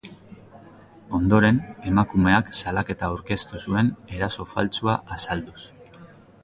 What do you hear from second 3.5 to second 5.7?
zuen eraso faltsua azalduz.